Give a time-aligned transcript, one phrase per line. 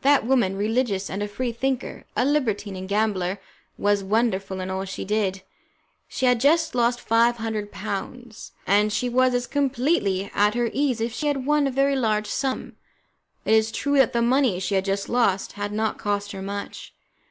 [0.00, 3.38] That woman, religious and a Free thinker, a libertine and gambler,
[3.76, 5.42] was wonderful in all she did.
[6.08, 11.02] She had just lost five hundred pounds, and she was as completely at her ease
[11.02, 12.76] as if she had won a very large sum.
[13.44, 16.94] It is true that the money she had just lost had not cost her much.